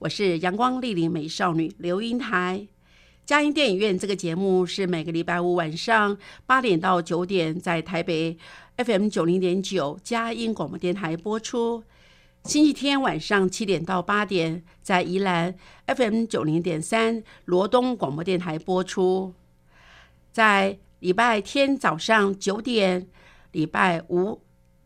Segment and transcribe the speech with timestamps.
[0.00, 2.66] 我是阳光丽丽美少女刘英台。
[3.26, 6.16] 佳音电影院这个节目是每个礼拜五晚上
[6.46, 8.38] 八点到九点在台北
[8.78, 11.84] FM 九零点九佳音广播电台播出，
[12.44, 15.54] 星期天晚上七点到八点在宜兰
[15.86, 19.34] FM 九零点三罗东广播电台播出，
[20.32, 23.06] 在礼拜天早上九点，
[23.52, 24.40] 礼拜五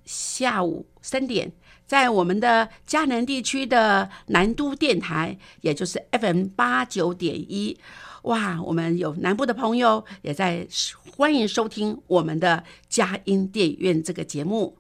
[0.05, 1.53] 下午三点，
[1.87, 7.79] 在我们的嘉南地区的南都电台，也就是 FM 八九点一，
[8.23, 10.67] 哇，我们有南部的朋友也在
[11.17, 14.79] 欢迎收听我们的佳音电影院这个节目。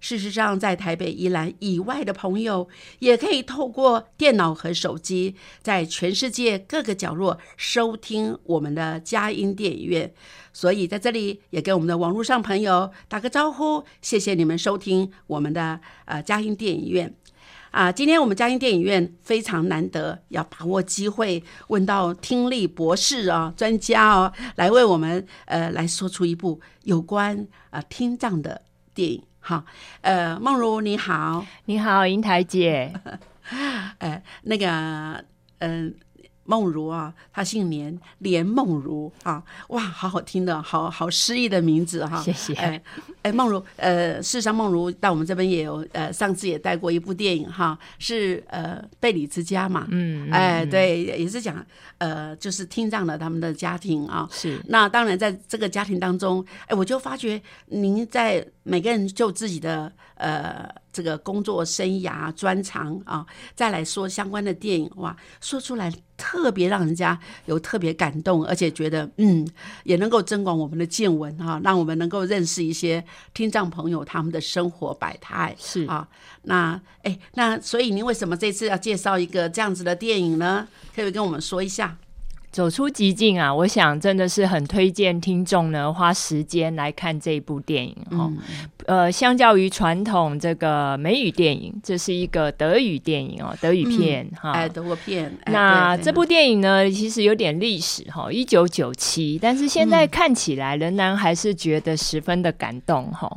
[0.00, 2.68] 事实上，在台北、宜兰以外的朋友，
[3.00, 10.12] 也可以透过电脑和手机，在全世界各个角落收听我们的佳音电影院。
[10.52, 17.14] 所以，在这里也跟我们的网络上朋友打个招呼，谢谢你们收听我们的呃佳音电影院。
[17.72, 28.62] 啊，今天我们佳音电影院非常难得，要把握机会问到听力博士啊、专家哦，来为我们呃来说出一部有关啊听障的
[28.94, 29.22] 电影。
[29.48, 29.64] 好，
[30.00, 32.92] 呃，梦如你好，你好，英台姐，
[33.98, 35.22] 呃，那个，
[35.60, 35.94] 嗯、
[36.46, 42.54] 梦如啊，她姓连，连梦如啊，哇，好好听的，好好诗意的名字哈，谢谢。
[42.54, 42.82] 哎，
[43.22, 50.70] 哎，梦如，呃，事实上梦如到我们这边也有，呃，上次也带过一部电影哈，是呃贝里之家嘛，嗯，嗯哎，嗯。
[50.70, 51.64] 对，也是讲
[51.98, 54.60] 呃，就是听障的他们的家庭啊，是。
[54.68, 69.46] 那当然，在这个家庭当中，哎，我就发觉您在每个人就自己的呃这个工作生涯专长啊，再来说相关的电影，哇，说出来特别让人家有特别感动，而且觉得嗯，
[69.84, 73.04] 也能够增广我们的见闻啊，让我们能够认识一些
[73.34, 75.54] 听障朋友他们的生活百态。
[75.58, 76.08] 是啊，
[76.42, 80.66] 那哎，那所以您为什么这次要介绍一个这样子的电影呢？
[80.94, 81.98] 可以跟我们说一下？
[82.56, 83.54] 走出极境啊！
[83.54, 88.32] 我想真的是很推荐听众呢花时间来看这部电影哈。
[88.32, 88.38] 嗯
[88.86, 94.52] 呃，相较于传统这个美语电影，这是一个德语电影哦，德语片哈。
[94.52, 95.30] 哎，德国片。
[95.46, 103.28] 那这部电影呢，其实有点历史哈，一九九七，但是现在看起来仍然还是觉得十分的感动哈。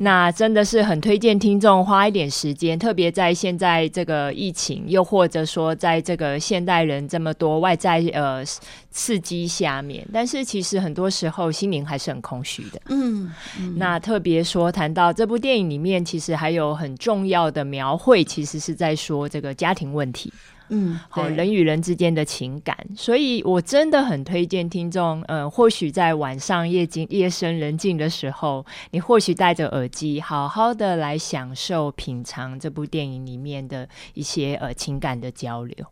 [0.00, 8.44] 那真的是很推荐听众花一点时间，特别在现在这个疫情，又或者说在这个现代人这么多外在呃
[8.90, 12.80] 刺激下面，但是其实很多时候心灵还是很空虚的。
[12.88, 13.32] 嗯，
[13.76, 20.32] 那特别说谈到这部电影里面，其实还有很重要的描绘，其实是在说这个家庭问题。
[20.68, 35.86] 嗯，好，人与人之间的情感，所以我真的很推荐听众，嗯，或许在晚上夜静夜深人静的时候，你或许戴着耳机，好好的来享受品尝这部电影里面的一些呃情感的交流。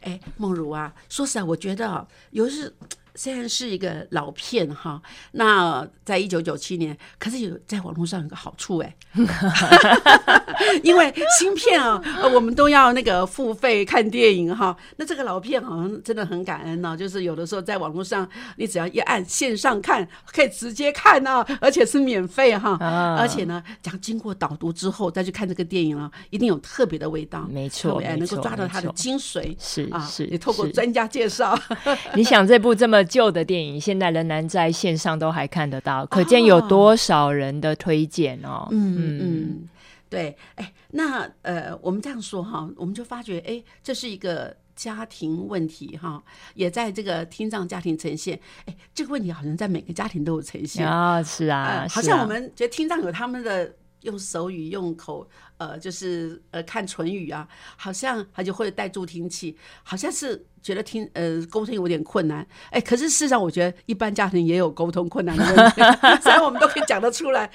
[0.00, 2.74] 哎，梦如啊，说实在，我觉得啊，有时
[3.20, 4.98] 虽然是一个老片哈，
[5.32, 8.96] 那在一九九七年，可是有在网络上有个好处哎，
[10.82, 18.26] 因为新片啊，呃我们都要那个付费看电影哈，那这个老片好像真的很感恩呢、就是有的时候在网络上，
[18.56, 23.16] 你只要一按线上看，可以直接看啊，而且是免费哈，啊。
[23.20, 29.54] 而且呢，讲经过导读之后再去看这个电影啊，一定有特别的味道，没错哎能够抓到它的精髓。
[29.90, 31.54] 啊，是是，也透过专家介绍，
[32.16, 38.68] 你想这部这么旧的电影，现在仍然在线上都还看得到，可见有多少人的推荐哦。
[38.70, 39.68] 嗯嗯，
[40.08, 46.22] 对，哎，那呃，我们这样说哈，我们就发觉，哎，这是一个家庭问题哈，
[46.54, 48.38] 也在这个听障家庭呈现。
[48.66, 50.86] 哎，这个问题好像在每个家庭都有呈现。
[50.88, 55.28] 啊，是啊，呃，好像我们觉得听障有他们的用手语、用口，
[55.60, 57.46] 呃，就是呃看唇语啊，
[57.76, 65.82] 好像他就会带助听器，好像是觉得听呃沟通有点困难，哎，可是事实上我觉得一般家庭也有沟通困难的问题，
[66.24, 67.50] 虽然我们都可以讲得出来。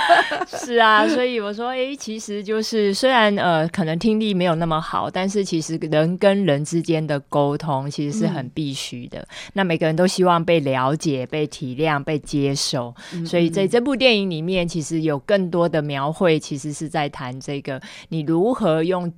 [0.48, 9.26] 是啊，所以我说，哎，其实就是虽然呃可能听力没有那么好，但是其实人跟人之间的沟通其实是很必须的。
[9.52, 12.94] 那每个人都希望被了解、被体谅、被接受，
[13.26, 19.12] 所以在这部电影里面，其实有更多的描绘，其实是在谈这个你如何用。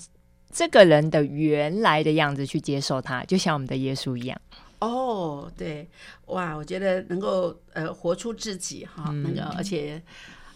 [0.55, 4.39] 这个人的原来的样子去接受他，就像我们的耶稣一样。
[4.81, 5.89] 哦，对，
[6.27, 10.03] 哇，我觉得能够呃活出自己哈，那个而且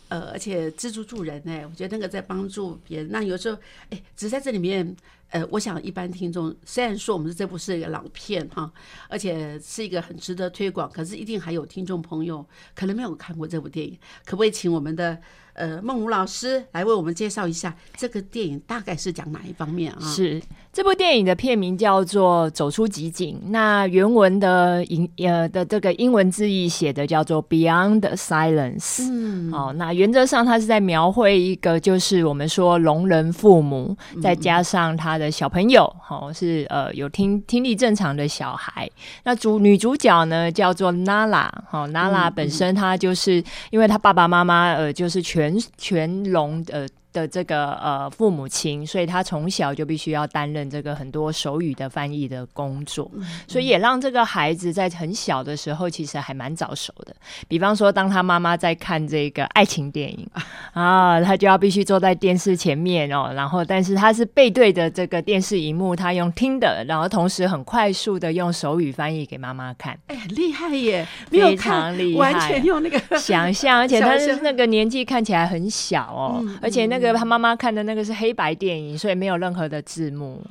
[0.09, 3.09] 呃而且自助助人哎，我觉得那个在帮助别人。
[3.11, 3.59] 那有时候
[3.89, 4.95] 哎，只在这里面
[5.31, 8.71] 呃，我想一般听众虽然说我们这部是一个老片哈，
[9.09, 15.19] 而且是一个很值得推广，可是一定还有听众朋友可能没有看过这部电影，可不可以请我们的？
[15.57, 19.99] 呃，孟武老师来为我们介绍一下这个电影大概是讲哪一方面啊？
[20.01, 20.41] 是
[20.77, 28.99] 这部电影的片名叫做《走出极境》，那原文的英呃的这个英文字义写的叫做 Beyond Silence。
[29.11, 38.87] 嗯，哦，那原则上它是在描绘一个就是我们说聋人父母，再加上他的小朋友，哦，是呃有听听力正常的小孩。
[39.25, 45.59] 那主女主角呢叫做 Nala，哦，Nala 本身她就是因为她爸爸妈妈呃就是全。
[45.59, 53.11] 全全聋呃的这个呃父母亲，所以他从小就必须要担任这个很多手语的翻译的工作，
[53.49, 57.17] 所以也让这个孩子在很小的时候其实还蛮早熟的。
[57.49, 60.29] 比方说，当他妈妈在看这个爱情电影
[60.75, 69.99] 啊，他就要必须坐在电视前面哦，然后但是他是背对着这个电视荧幕，他用听的，然后同时很快速的用手语翻译给妈妈看。
[70.09, 77.06] 哎，很厉害耶，非常厉害，完全用那个想象，而且他是那个年纪看起来很小哦，而且那个。
[77.13, 80.43] 他妈妈看的那个是黑白电影，所以没有任何的字幕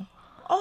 [0.48, 0.56] 哦，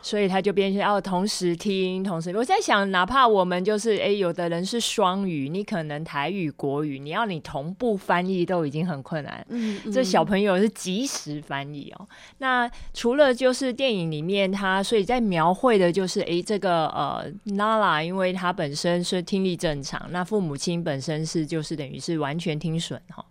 [0.00, 9.44] 所以他就变成要同时听，同时我在想，哪怕我们就是哎，有的人是双语，你可能台语、国语，你要你同步翻译都已经很困难。
[9.50, 12.08] 嗯，这小朋友是即时翻译哦。
[12.38, 23.22] 那除了就是电影里面他，所以在描绘的就是哎，这个呃，Nala，因为他本身是听力正常，那父母亲本身是就是等于是完全听损哈。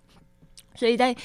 [0.75, 1.15] 所以在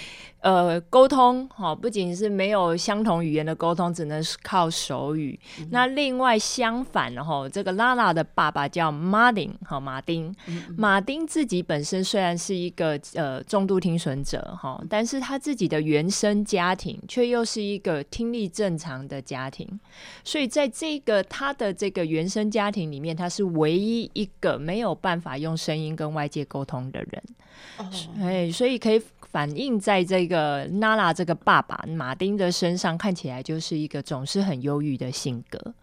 [0.40, 5.38] 呃沟通哈，不仅是没有相同语言的沟通，只能是靠手语。
[5.70, 10.34] 那另外相反哈，这个拉拉的爸爸叫马丁哈，马丁，
[10.76, 19.68] 马丁自己本身虽然是一个呃重度听损者哈，但是他自己的原生家庭却又是一个听力正常的家庭，
[20.24, 27.22] 所以在这个他的这个原生家庭里面，他是唯一一个没有办法用声音跟外界沟通的人。
[27.76, 27.86] 哦，
[28.20, 29.02] 哎，所以可以。
[29.32, 35.74] 反映在这个娜拉这个爸爸马丁的身上，看起来就是一个总是很忧郁的性格。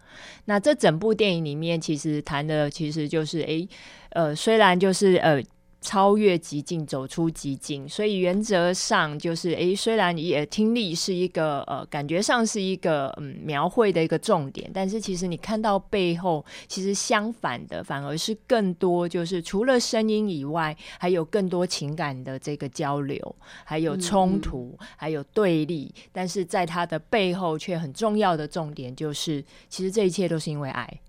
[0.46, 3.68] 那这整部电影里面，其实谈的其实就是，诶，
[4.10, 5.44] 呃，虽然就是呃。
[5.88, 31.00] 超越极境，走出极境，所以原则上就是，诶，虽然也听力是一个呃，感觉上是一个嗯描绘的一个重点，但是其实你看到背后，其实相反的，反而是更多就是除了声音以外，还有更多情感的这个交流，还有冲突，还有对立，但是在它的背后却很重要的重点就是，其实这一切都是因为爱。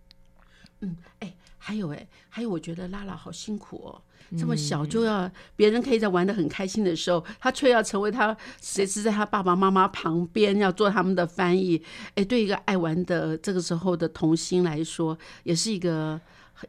[0.82, 4.00] 嗯，哎，还有哎，还有，我觉得拉拉好辛苦哦。
[4.36, 11.82] 这么小就要别人可以在玩的很开心的时候，他却要成为他随时在他爸爸妈妈旁边要做他们的翻译。
[12.14, 16.20] 哎，对一个爱玩的这个时候的童心来说，也是一个。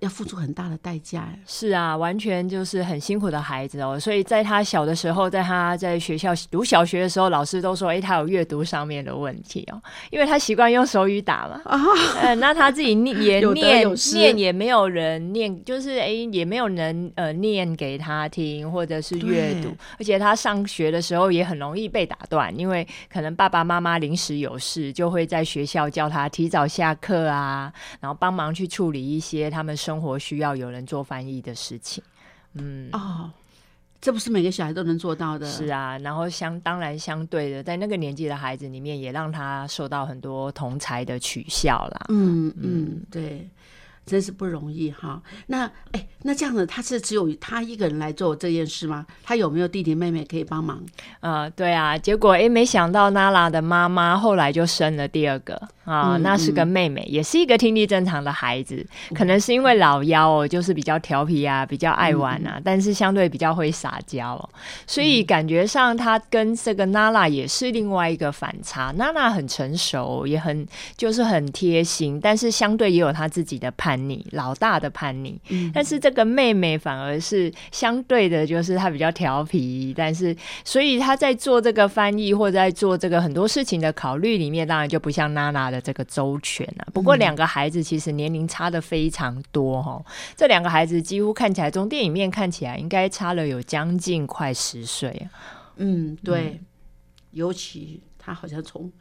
[0.02, 4.00] 要付出很大的代价，是啊，完全就是很辛苦的孩子哦。
[4.00, 9.82] 所以在他小的时候，在他在学校读小学的时候，老师都说：“哎，他有阅读上面的问题哦，
[10.12, 11.80] 因为他习惯用手语打嘛。”啊，
[12.22, 29.79] 嗯，那他自己念也念念也没有人念，就是哎也没有人呃念给他听或者是阅读，而且他上学的时候也很容易被打断，因为可能爸爸妈妈临时有事，就会在学校叫他提早下课啊，然后帮忙去处理一些他们。
[29.80, 32.04] 生活需要有人做翻译的事情，
[32.54, 33.32] 嗯哦，
[34.02, 35.50] 这不是每个小孩都能做到的。
[35.50, 42.06] 是啊，然后相当然相对的，在那个年纪的孩子里面，也让他受到很多同才的取笑啦。
[42.10, 43.48] 嗯嗯，对，
[44.10, 45.22] 真是不容易哈。
[45.48, 49.06] 那哎，那这样子，他是只有他一个人来做这件事吗？
[49.24, 50.82] 他有没有弟弟妹妹可以帮忙？
[51.20, 64.50] 呃，对啊，结果哎，没想到娜拉的妈妈后来就生了第二个啊，那是个妹妹，也是一个听力正常的孩子，可能是因为老幺哦，就是比较调皮啊，比较爱玩啊，但是相对比较会撒娇，
[64.88, 68.92] 所以感觉上他跟这个娜拉也是另外一个反差。
[68.98, 75.42] 娜娜很成熟，也很就是很贴心，但是相对也有他自己的叛逆，老大的叛逆。
[75.74, 86.88] 但是这个妹妹反而是相对的，就是她比较调皮，但是所以她在做这个翻译或者在做这个很多事情的考虑里面，当然就不像娜娜的这个周全了。
[86.94, 90.04] 不过两个孩子其实年龄差的非常多哈，
[90.36, 95.28] 这两个孩子几乎看起来从电影面看起来应该差了有将近快十岁。
[95.78, 96.62] 嗯，对，
[97.32, 98.92] 尤其他好像从。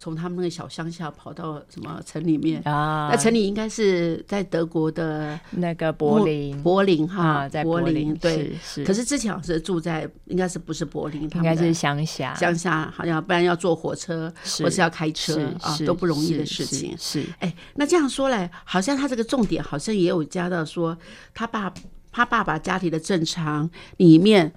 [0.00, 3.08] 从他们那个小乡下跑到什么城里面啊？
[3.10, 8.84] 那城里应该是在德国的那个柏林，柏林哈，在柏林对是。
[8.84, 11.22] 可是之前好像是住在，应该是不是柏林？
[11.22, 16.94] 应该是乡下，乡下好像不然要坐火车，或是要开车啊，都不容易的事情。
[16.96, 20.96] 是哎，那这样说来，好像他这个重点好像也有加到说，
[21.34, 21.74] 他爸
[22.12, 24.54] 他爸爸家庭的正常里面，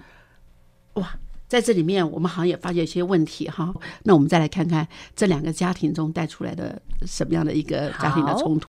[0.94, 1.16] 哇。
[1.52, 3.74] 在这里面，我们好像也发现一些问题哈。
[4.04, 8.70] 那我们再来看看这两个家庭中带出来的什么样的一个家庭的冲突。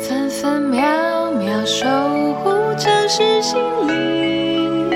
[0.00, 1.84] 分分秒秒守
[2.36, 4.90] 护城市心灵，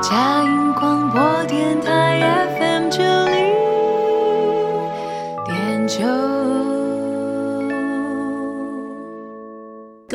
[0.00, 2.45] 嘉音广播电台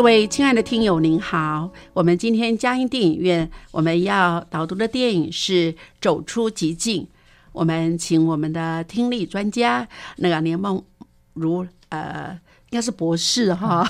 [0.02, 1.72] 各位亲爱的听友，您好！
[1.94, 7.04] 我们今天嘉音电影院我们要导读的电影是《走出极境》，
[7.52, 10.84] 我们请我们的听力专家那个连梦
[11.34, 12.40] 如呃。
[12.72, 13.86] 应该是博士哈，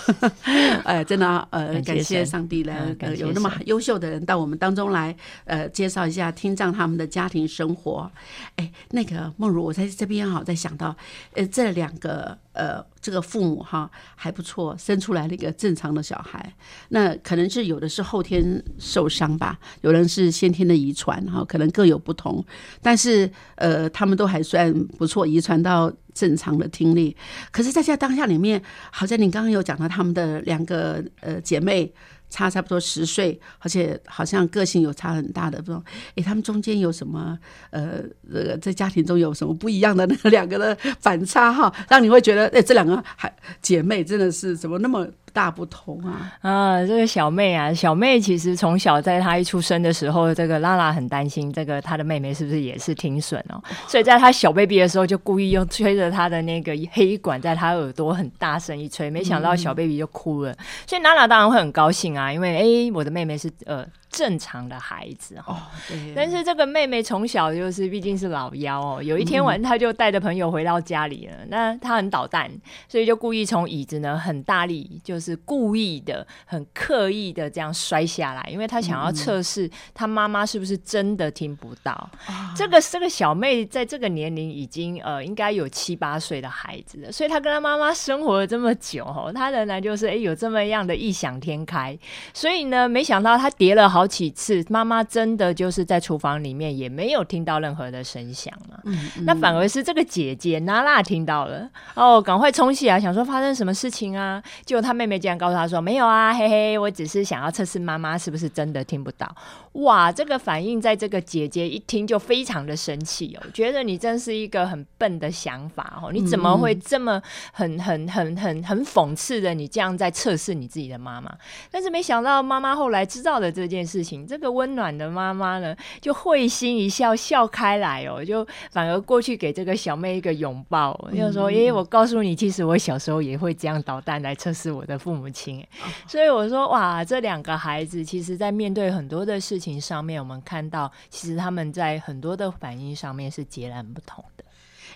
[0.85, 5.15] 呃， 真的呃，感谢上帝来，呃，有那么优秀的人到我们当中来，
[5.45, 8.11] 呃，介绍一下听障他们的家庭生活。
[8.55, 10.95] 哎，那个梦如，我在这边哈，在想到，
[11.33, 16.53] 呃，这两个呃，这个父母哈还不错，生出来了一个正常的小孩。
[16.89, 22.43] 那可能是有的是后天受伤吧，有人是先天的遗传哈，可能各有不同。
[22.81, 25.91] 但是呃，他们都还算不错，遗传到。
[26.13, 27.15] 正常的听力，
[27.51, 31.89] 可是在这当下里面，好像你刚刚有讲到他们的两个呃姐妹
[32.31, 35.83] 差差不多十岁，而且好像个性有差很大的，这种？
[36.15, 37.37] 哎，他们中间有什么
[37.69, 38.01] 呃，
[38.33, 45.07] 这个在家庭中有什么不一样的那 两个的反差哈，让你会觉得哎，这两个还姐妹真的是怎么那么？
[45.33, 46.31] 大不同啊！
[46.41, 53.61] 啊，这个小妹啊，小妹其实从小在她一出生的时候，这个拉拉很担心，这个她的妹妹是不是也是听损哦？
[53.87, 60.55] 所以在她小 baby 的时候，就故意用吹着她的那个黑管在她耳朵很大声一吹，没想到小 baby 就哭了。
[60.85, 63.85] 所以拉拉当然会很高兴啊，因为哎，我的妹妹是呃。
[64.11, 65.71] 正常的孩子哈，
[66.13, 69.01] 但是这个妹妹从小就是毕竟是老幺哦。
[69.01, 71.33] 有一天晚，她就带着朋友回到家里了。
[71.47, 72.51] 那她很捣蛋，
[72.89, 82.09] 所以就故意从椅子呢很大力，就是故意的、很刻意的这样摔下来，因为她想要测试她妈妈是不是真的听不到。
[82.53, 91.97] 这个这个小妹在这个年龄已经呃应该有七八岁的孩子了，所以她跟她妈妈生活了这么久哦，她仍然就是哎有这么样的异想天开。
[92.33, 94.00] 所以呢，没想到她叠了好。
[94.01, 98.79] 好几次，妈妈真的就是在厨房里面也没有听到任何的声响嘛？
[99.27, 104.41] 那反而是这个姐姐娜娜听到了，哦，赶快冲起来，想说发生什么事情啊？
[104.65, 109.35] 结果她妹妹竟然告诉她说：“没有啊，嘿嘿，我只是想要测试妈妈是不是真的听不到。”
[109.73, 117.21] 哇，这个反应在这个姐姐一听就非常的生气哦，觉得你真是一个很笨的想法哦，你怎么会这么
[117.53, 119.53] 很很很很很讽刺的？
[119.53, 121.31] 你这样在测试你自己的妈妈？
[121.69, 135.65] 但是没想到妈妈后来知道了这件事情，这个温暖的妈妈呢，就会心一笑，笑开来哦，就反而过去给这个小妹一个拥抱，就说：“诶，我告诉你，其实我小时候也会这样捣蛋来测试我的父母亲。”
[136.07, 144.43] 所以我说：“哇，这两个孩子其实在面对很多的事。”情上面，我们看到其实他们在很多的反应上面是截然不同的。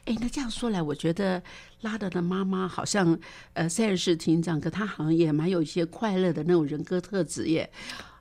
[0.06, 1.40] 哎，那这样说来，我觉得
[1.82, 3.16] 拉德的妈妈好像
[3.54, 7.70] 呃虽然是听障，可她好像也蛮有一些快乐的那种人格特质耶。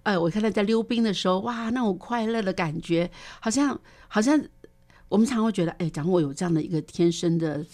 [0.04, 4.40] 哎，我看到在溜冰的时候，哇，那种快乐的感觉，好像好像
[5.08, 7.64] 我们常会觉得，哎，假如我有这样的一个天生的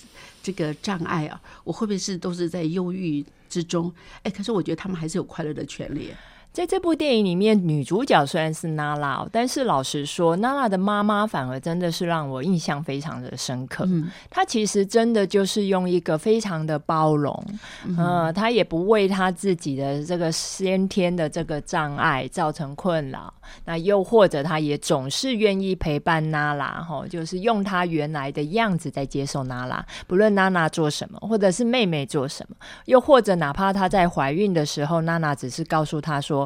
[0.42, 3.92] 这个障碍啊，我会不会是都是在忧郁之中？
[4.22, 6.10] 哎，可是我觉得他们还是有快乐的权利。
[6.52, 13.84] 在这部电影里面，女主角虽然是娜拉，但是老实说，娜拉的妈妈反而真的是让我印象非常的深刻。
[13.86, 17.44] 嗯，她其实真的就是用一个非常的包容，
[17.86, 23.32] 嗯，她也不为她自己的这个先天的这个障碍造成困扰。
[23.64, 36.39] 那又或者，她也总是愿意陪伴娜拉，哈，就是用她原来的样子在接受娜拉，不论娜娜做什么，或者是妹妹做什么，又或者哪怕她在怀孕的时候，娜娜只是告诉她说。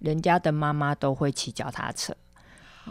[0.00, 2.12] 人家的妈妈都会骑脚踏车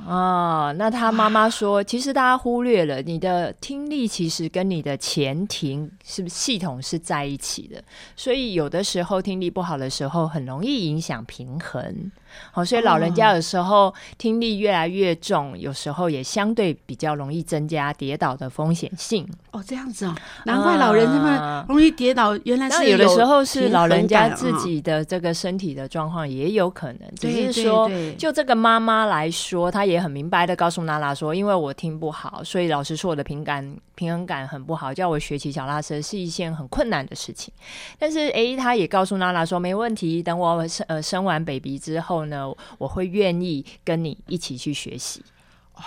[0.06, 7.84] 哦，那他妈妈说，其实大家忽略了你的听力，其实跟你的前庭是不是系统是在一起的，
[8.16, 12.12] 所以有的时候听力不好的时候，很容易影响平衡。
[12.52, 19.28] 好，所以老人家有时候听力越来越重，有时候也相对比较容易增加跌倒的风险性。
[19.52, 27.00] 哦，这样子哦，难怪老人这么容易跌倒，原来是有的时候是老人家自己的这个身体的状况也有可能。
[27.16, 37.52] 只是说，就这个妈妈来说，她也很明白的告诉娜娜说，因为我听不好，所以老师说我的平感平衡感很不好，叫我学骑脚踏车是一件很困难的事情。
[37.98, 42.19] 但是，哎，她也告诉娜娜说，没问题，等我生呃生完 baby 之后。
[42.26, 45.24] 呢，我会愿意跟你一起去学习。
[45.76, 45.82] 哦，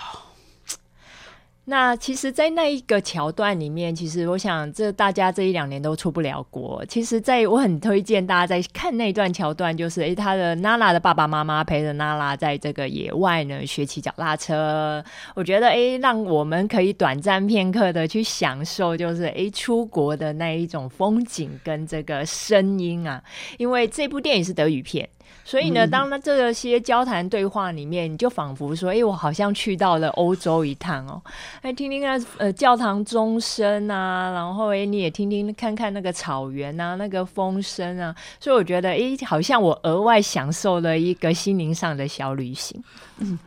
[1.66, 6.84] 那其实，在那一个桥段里面，其实我想，这大家这一两年都出不了国。
[6.86, 15.04] 其实，在我很推荐大家在看那段桥段，就是诶，他的娜拉的爸爸妈妈陪着娜拉在这个野外呢学骑脚踏车。
[15.36, 23.22] 我觉得，诶，让我们可以短暂片刻的去享受，就是诶，出国的那一种风景跟这个声音啊。
[23.56, 25.08] 因为这部电影是德语片。
[25.44, 31.20] 所以呢，当那这些交谈对话里面，你就仿佛说：“哎，我好像去到了欧洲一趟哦，
[31.62, 42.82] 哎，听听看呃教堂钟声啊，然后哎，你也听听看看那个草原啊，那个风声啊。”所以我觉得，哎，好像我额外享受了一个心灵上的小旅行。
[43.18, 43.38] 嗯，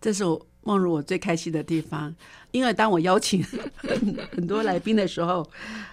[0.00, 2.12] 这是我梦如我最开心的地方，
[2.50, 3.44] 因为当我邀请
[4.34, 5.48] 很多来宾的时候，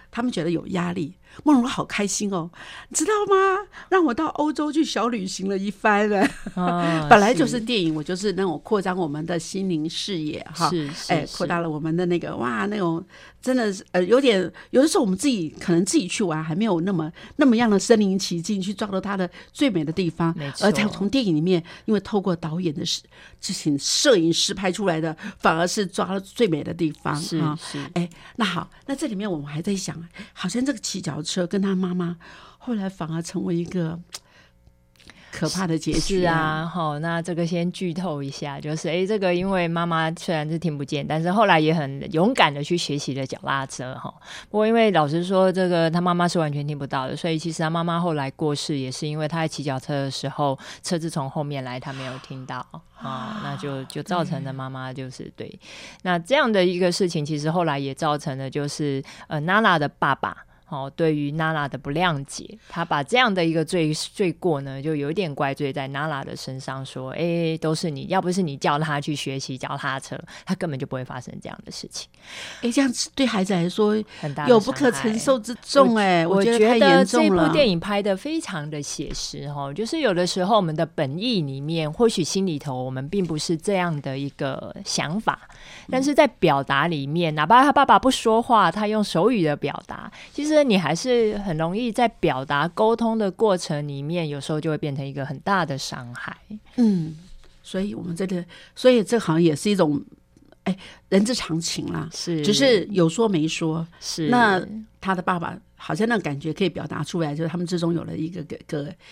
[0.09, 1.13] 他们觉得有压力。
[1.43, 2.49] 梦荣好开心哦，
[2.89, 3.67] 你知道吗？
[3.89, 6.27] 让我到欧洲去小旅行了一番了。
[7.09, 10.69] 本来就是电影，我就是那种扩张我们的心灵视野哈，
[11.07, 13.03] 哎，扩大了我们的那个哇，那种
[13.41, 23.01] 真的是呃，有点有的时候我们自己可能自己去玩还没有那么那么样的身临其境去抓到它的最美的地方，而且从电影里面，因为透过导演的事
[23.41, 27.57] 这请摄影师拍出来的，反而是抓了最美的地方啊。
[27.59, 29.97] 是，哎，那好，那这里面我们还在想，
[30.31, 31.22] 好像这个起脚。
[31.23, 32.17] 车跟他妈妈，
[32.57, 33.97] 后来反而成为一个
[35.33, 36.69] 可怕的结局啊！
[36.71, 44.13] 好，那这个先剧透一下，就是哎，这个因为妈妈虽然是听不见，但是后来也很勇敢的去学习了脚踏车哈。
[44.51, 52.63] 不过因为老实说，这个他妈妈是完全听不到的，所以其实他妈妈后来过世也是因为他在骑脚车的时候，车子从后面来，他没有听到
[53.01, 55.59] 啊，那就 就造成了妈妈就是对
[56.03, 60.45] 那这样的一个事情，其实后来也造成了就是呃娜娜的爸爸。
[60.69, 72.09] 哦，对于娜娜的不谅解，他把这样的一个罪罪过呢，就有点怪罪在娜娜的身上，说：“哎，都是你要不是你叫他去学习脚踏车，他根本就不会发生这样的事情。”
[72.63, 75.95] 哎，这样子对孩子来说很大有不可承受之重。
[75.97, 85.41] 哎，我觉得这部电影拍的非常的写实，哈，就是有的时候我们的本意里面，或许心里头我们并不是这样的一个想法，
[85.91, 90.52] 但是在表达里面，哪怕他爸爸不说话，他用手语的表达，其实。
[90.61, 96.35] 你还是很容易在表达沟通的过程里面，有时候就会变成一个很大的伤害。
[96.75, 97.15] 嗯，
[97.63, 98.43] 所以我们这个，
[98.75, 100.03] 所以这好像也是一种，
[100.65, 102.09] 哎，人之常情啦。
[102.11, 103.87] 是，只是有说没说。
[104.01, 104.61] 是，那
[104.99, 105.57] 他的爸爸。
[105.85, 108.57] 好像那感觉可以表达出来，就是他们之中有了一个个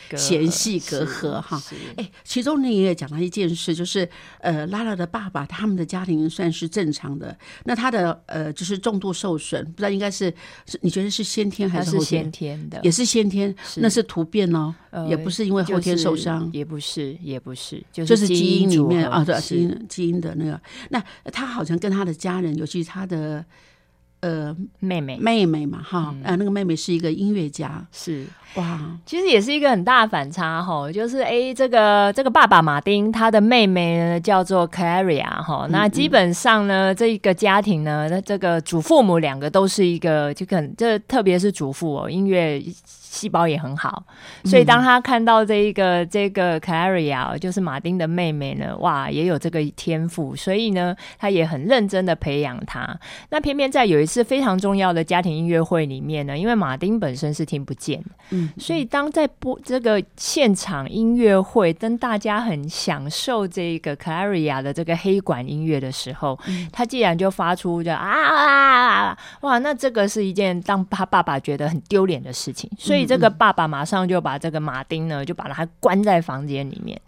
[0.07, 1.61] 个嫌隙隔阂哈。
[1.97, 4.07] 哎，其中你也讲到一件事，就是
[4.39, 10.33] 呃，拉拉的爸爸他们的家庭算是正常的，那他的呃就是重度受损，不知道应该是
[10.65, 12.23] 是你觉得是先天还是后天？
[12.23, 14.73] 先天的，也是先天，那是突变哦，
[15.09, 20.57] 也不是因为后天受伤，也不是，也不是，就是基因里面啊，对，基因基因的那个。
[20.89, 21.03] 那
[21.33, 23.43] 他好像跟他的家人，尤其他的。
[24.21, 28.25] 呃，妹妹，妹妹嘛，哈，呃，那个妹妹是一个音乐家，是。
[28.55, 42.61] 哇，其实也是一个很大的反差哈，就是哎，这个这个爸爸马丁，他的妹妹呢叫做 Claria 哈，那基本上呢，这一个家庭呢，那这个祖父母两个都是一个，就可能这特别是祖父哦，音乐。
[43.11, 44.03] 细胞也很好，
[44.45, 52.99] 所以当他看到这一个这个 Claria 就是马丁的妹妹呢，哇，也有这个天赋，所以呢，他也很认真的培养他。
[53.29, 54.21] 那偏偏在有一次。
[54.31, 66.39] 非常重要的家庭音乐会里面呢，因为马丁本身是听不见的，嗯，所以当在播这个现场音乐会，跟大家很享受这个 Claria 的这个黑管音乐的时候，
[66.71, 76.99] 他竟然就发出的啊啊啊哇，那这个是一件让他爸爸觉得很丢脸的事情，所以这个爸爸马上就把这个马丁呢就把他关在房间里面。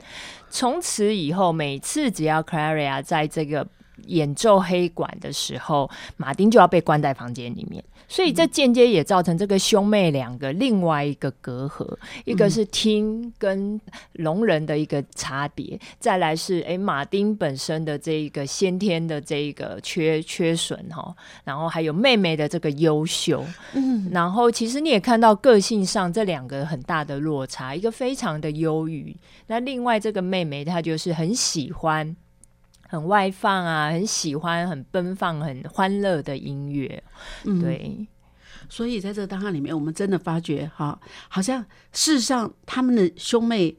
[0.50, 3.68] 从此以后，每次只要 Claria 在这个
[4.08, 7.84] 演奏黑管的时候，马丁就要被关在房间里面。
[8.08, 13.80] 所以这间接也造成这个兄妹两个另外一个隔阂，一个是听跟
[14.12, 29.16] 聋人的一个差别，再来是诶马丁本身的这一个先天的这一个缺缺损哈，然后还有妹妹的这个优秀，嗯，然后其实你也看到个性上这两个很大的落差，一个非常的忧郁，
[29.48, 32.16] 那另外这个妹妹她就是很喜欢。
[32.94, 37.04] 很外放啊，很喜欢很奔放、很欢乐的音乐，
[37.44, 38.08] 对。
[38.70, 41.60] 所以在这个档案里面，我们真的发觉哈，好像
[41.92, 43.76] 事实上他们的兄妹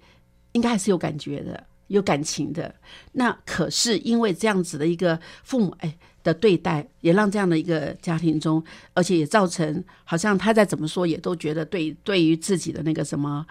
[0.51, 2.75] 应该还是有感觉的、有感情的。
[3.13, 8.61] 那可是因为这样子的一个父母哎的对待，也让这样的一个家庭中，
[8.95, 13.47] 而且也造成好像他再怎么说也都觉得对对于自己的那个什么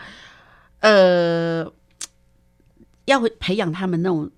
[0.82, 1.63] 呃，
[3.06, 4.30] 要培养他们那种。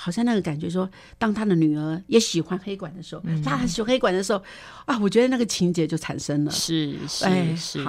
[0.00, 4.40] 好像那个感觉，说当他的女儿也喜欢黑管的时候，他喜欢黑管的时候，
[4.84, 6.50] 啊，我觉得那个情节就产生了。
[6.52, 7.84] 是是是。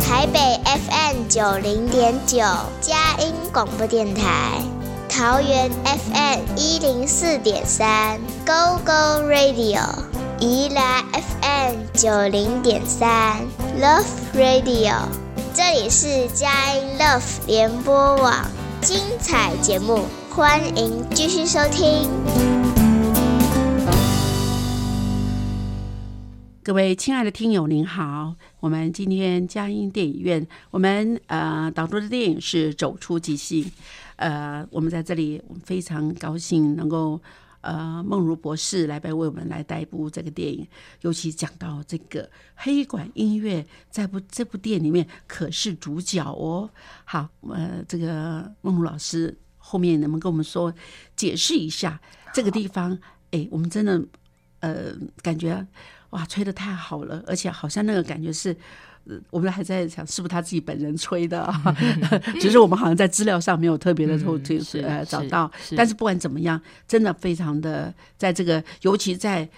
[0.00, 2.38] 台北 FM 九零点九，
[2.80, 4.60] 佳音广播电台；
[5.08, 9.80] 桃园 FM 一零四点三，Go Go Radio；
[10.40, 13.40] 宜兰 FM 九零点三
[13.78, 14.94] ，Love Radio。
[15.54, 18.59] 这里是佳音 Love 联播网。
[18.82, 22.08] 精彩节目，欢迎继续收听。
[26.62, 33.64] 各位亲爱的听友，您好，我们今天佳音电影院，我们呃导播的电影是《走出即兴》，
[34.16, 37.20] 呃，我们在这里，非常高兴能够。
[37.60, 40.66] 呃，梦如博士来为我们来带一部这个电影，
[41.02, 46.70] 尤其讲到这个黑管音乐，在部这部电影里面可是主角哦。
[47.04, 50.72] 好，呃，这个梦如老师后面能不能跟我们说
[51.14, 52.00] 解释一下
[52.32, 52.98] 这个地方？
[53.30, 54.02] 哎，我们真的
[54.60, 55.66] 呃感觉
[56.10, 58.56] 哇，吹的太好了，而且好像那个感觉是。
[59.30, 61.50] 我们还在想是不是他自己本人吹的，
[62.40, 65.50] 只是我们好像在资料上没有特别的透就是呃找到。
[65.76, 69.48] 但是不管怎么样，真的非常的在这个，尤其在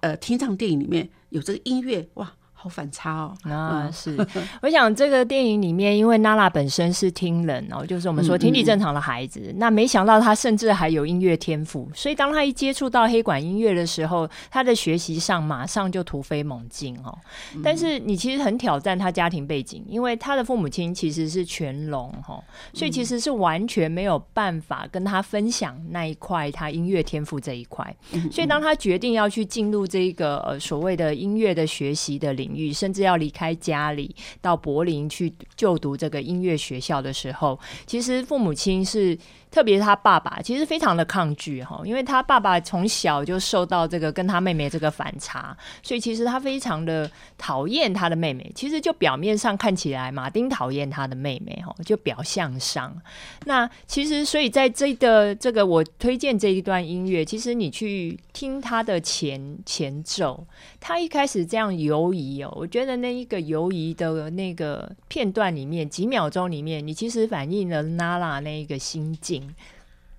[0.00, 2.32] 呃听唱电影里面有这个音乐哇。
[2.64, 3.36] 好反差哦！
[3.42, 4.16] 啊，是，
[4.62, 17.14] 我想这个电影里面，因为娜娜本身是听人哦，就是我们说听力正常的孩子，那没想到他甚至还有音乐天赋，所以当他一接触到黑管音乐的时候，他的学习上马上就突飞猛进哦。
[17.62, 27.94] 但是你其实很挑战他家庭背景，因为他的父母亲其实是全聋哈，所以其实是完全没有办法跟他分享那一块他音乐天赋这一块。
[28.32, 39.18] 所以当他决定要去进入这个呃所谓的音乐的学习的领，甚至要离开家里到柏林去就读这个音乐学校的时候，其实父母亲是。
[39.50, 48.50] 特别是他爸爸，其实非常的抗拒哈，因为他爸爸从小就受到这个跟他妹妹这个反差，所以其实他非常的讨厌他的妹妹。
[48.52, 53.00] 其实就表面上看起来，马丁讨厌他的妹妹哈，就表象上。
[53.44, 60.44] 那其实所以在这个这个我推荐这一段音乐，其实你去听他的前前奏，
[60.80, 69.54] 他一开始这样犹疑我觉得那一个游移的那个片段里面几秒钟里面，你其实反映了娜拉那一个心境。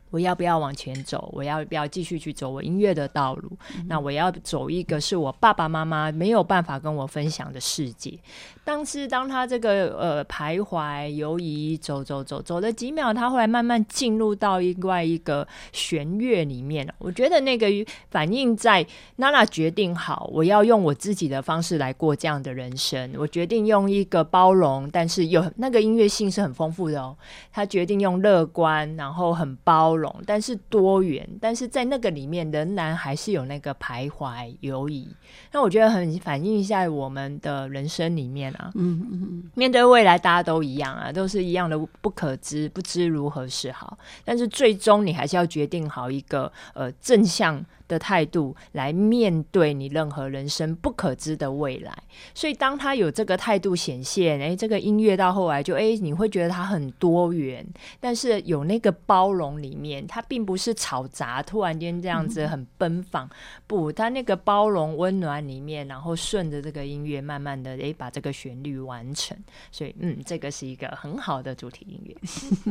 [0.10, 1.30] 我要不要往前走？
[1.34, 3.52] 我要不要继续去走我音乐的道路？
[3.88, 8.18] 那我要走一个是我爸爸妈妈没有办法跟我分享的世界。
[8.64, 17.68] 当时当他这个呃徘徊犹疑走走走走了几秒，他后来慢慢进入到另外一个弦乐里面我觉得那个
[18.10, 18.86] 反映在
[19.18, 23.14] 娜娜决定好，我要用我自己的方式来过这样的人生。
[23.18, 27.16] 我决定用一个包容，但是有那个音乐性是很丰富的哦。
[27.52, 35.08] 他决定用乐观，然后很包容，但是多元，但是在那个里面仍然还是有那个徘徊犹疑。
[35.52, 38.46] 那我觉得很反映一下我们的人生里面。
[38.76, 43.98] 嗯嗯嗯，面对未来，大家都一样啊，都是一样的不可知，不知如何是好。
[44.24, 51.94] 但是最终，你还是要决定好一个呃正向的态度来面对你任何人生不可知的未来。
[52.34, 57.66] 所以当他有这个态度显现，诶，这个音乐到后来就诶，你会觉得它很多元，
[58.00, 63.30] 但是有那个包容里面，它并不是吵杂，突然间这样子很奔放，
[63.68, 69.38] 不，它那个包容温暖里面，然后顺着这个音乐，慢慢的诶，把这个旋律完成。
[69.72, 72.16] 所以，嗯，这个是一个很好的主题音乐。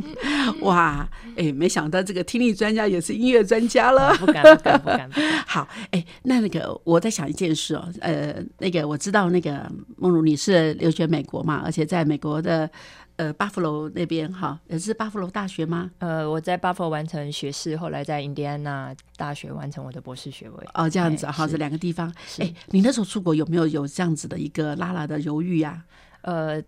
[0.64, 5.03] 哇，哎，没想到这个听力专家也是音乐专家了，不敢，不敢，不敢。
[5.46, 12.68] 好，哎，那那个我在想一件事哦，呃，那个我知道那个梦如你是留学美国嘛，而且在美国的
[13.16, 15.90] 呃巴夫罗那边哈，也是巴夫罗大学吗？
[15.98, 20.66] 呃，我在巴夫完成学士，后来在印第安纳大学完成我的博士学位。
[20.74, 22.12] 哦，这样子哈，这两个地方。
[22.38, 25.82] 哎，你那时候出国有没有有这样子的一个拉拉的犹豫呀？
[26.22, 26.62] 呃。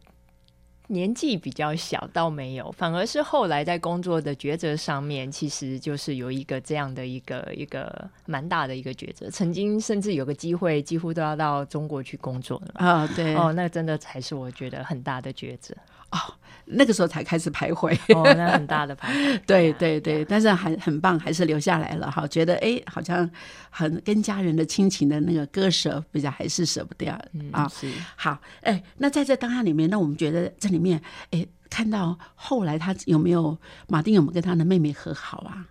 [0.89, 9.29] 年纪比较小，倒没有，反而是后来在工作的抉择上面，其实就是有一个这样的一个一个蛮大的一个抉择。
[9.31, 13.07] 曾经甚至有个机会，几乎都要到中国去工作了啊！
[13.17, 15.75] 对，哦，那真的才是我觉得很大的抉择
[16.11, 16.19] 哦。
[16.69, 19.41] 那个时候才开始徘徊， 哦，那很大的徘徊。
[19.47, 22.27] 对对对，但是还很棒，还是留下来了哈。
[22.27, 23.31] 觉得哎，好像
[23.71, 27.17] 很跟家人的亲情的那个割舍，比较还是舍不掉
[27.53, 27.69] 啊。
[27.69, 35.65] 是好，哎，那在这当下里面，那我们觉得这里面，哎，看到后来他有没有马丁有没有跟他的妹妹和好啊？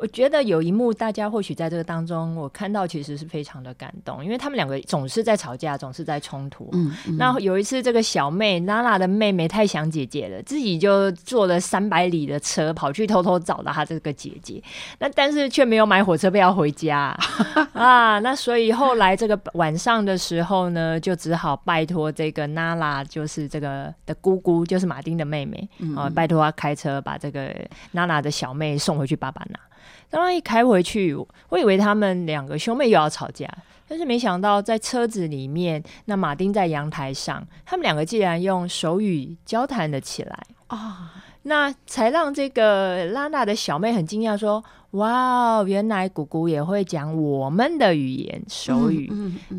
[0.00, 6.70] 我觉得有一幕，大家或许在这个当中，我看到其实是非常的感动，因为他们两个总是在吵架，总是在冲突。
[6.72, 14.62] 嗯，那有一次，这个小妹娜娜的妹妹太想姐姐了，自己就坐了三百里的车跑去偷偷找到她这个姐姐，
[15.00, 17.14] 那但是却没有买火车票回家
[17.74, 18.18] 啊。
[18.20, 27.54] 那所以后来这个晚上的时候呢，就只好拜托这个娜娜，就是这个的姑姑，就是马丁的妹妹啊，拜托她开车把这个
[27.92, 29.60] 娜娜的小妹送回去爸爸那。
[30.10, 31.14] 当然一开回去，
[31.48, 33.48] 我以为他们两个兄妹又要吵架，
[33.86, 41.24] 但是没想到在车子里面，那马丁在阳台上，他们两个竟然用手语交谈了起来啊！
[41.44, 49.12] 那才让这个拉娜的小妹很惊讶，说：“哇，原来姑姑也会讲我们的语言手语。”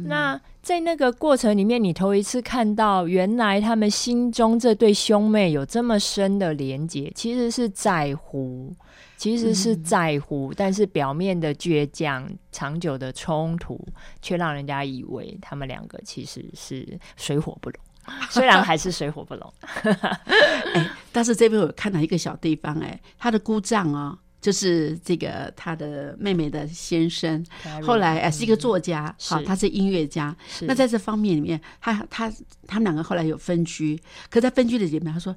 [0.05, 8.73] 那在那个过程里面，你头一次看到，原来他们心中这对兄妹有这么深的连结，其实是在乎。
[9.17, 13.79] 其实是在乎，但是表面的倔强、长久的冲突，
[14.19, 17.79] 却让人家以为他们两个其实是水火不容。
[18.31, 19.53] 虽然还是水火不容，
[20.73, 27.45] 哎，但是这边我看到一个小地方，哎，他的姑丈哦，就是这个他的妹妹的先生，
[27.83, 30.35] 后来哎是一个作家，好，他是音乐家。
[30.61, 32.29] 那在这方面里面，他他
[32.67, 33.97] 他们两个后来有分居，
[34.29, 35.33] 可在分居的里面，他说：“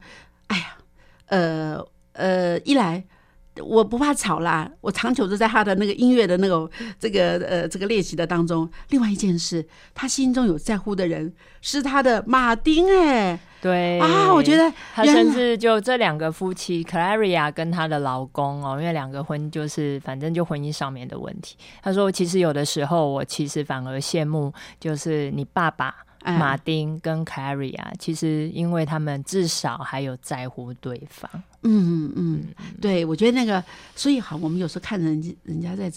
[0.49, 0.77] 哎呀，
[1.27, 3.05] 呃呃，一来。”
[3.63, 8.69] 我不怕吵啦，我长久都在他的那个音乐的那个这个呃这个练习的当中。
[8.91, 9.65] 另外一件事，
[9.95, 21.57] 他心中有在乎的人是他的马丁哎，对啊，我觉得他甚至就这两个夫妻 Claria 跟她的老公哦，因为两个婚就是反正就婚姻上面的问题。
[21.83, 25.95] 他说，其实有的时候我其实反而羡慕，就是你爸爸。
[26.33, 31.31] 马丁跟凯瑞啊，其实因为他们至少还有在乎对方。
[31.63, 32.45] 嗯嗯嗯，
[32.81, 33.63] 对，我觉得那个，
[33.95, 35.93] 所以好，我们有时候看人人家在。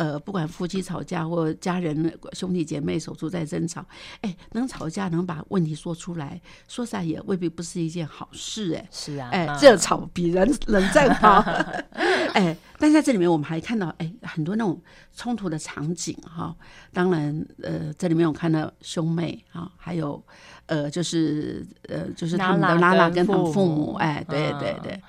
[0.00, 3.84] 呃，不管夫妻吵架或家人兄弟姐妹手足在争吵，
[4.22, 11.40] 哎，能吵架能把问题说出来，说实在也未必不是一件好事，哎，是啊，哎，这吵比人冷战 好，
[12.32, 14.80] 哎，但在这里面我们还看到，哎，很多那种
[15.14, 16.56] 冲突的场景哈，
[16.94, 20.24] 当然，呃，这里面我看到兄妹啊，还有
[20.64, 25.02] 呃，就是呃，就是他们的拉拉跟他们父母，哎，对对对，